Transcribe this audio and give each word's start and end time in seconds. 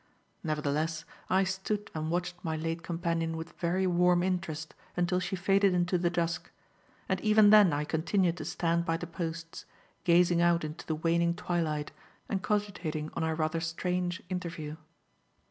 Nevertheless, 0.43 1.05
I 1.29 1.43
stood 1.43 1.91
and 1.93 2.09
watched 2.09 2.33
my 2.43 2.55
late 2.57 2.81
companion 2.81 3.37
with 3.37 3.51
very 3.59 3.85
warm 3.85 4.23
interest 4.23 4.73
until 4.97 5.19
she 5.19 5.35
faded 5.35 5.75
into 5.75 5.99
the 5.99 6.09
dusk; 6.09 6.49
and 7.07 7.21
even 7.21 7.51
then 7.51 7.71
I 7.71 7.83
continued 7.83 8.37
to 8.37 8.45
stand 8.45 8.83
by 8.83 8.97
the 8.97 9.05
posts, 9.05 9.65
gazing 10.03 10.41
out 10.41 10.63
into 10.63 10.87
the 10.87 10.95
waning 10.95 11.35
twilight 11.35 11.91
and 12.27 12.41
cogitating 12.41 13.11
on 13.13 13.23
our 13.23 13.35
rather 13.35 13.59
strange 13.59 14.23
interview. 14.27 14.77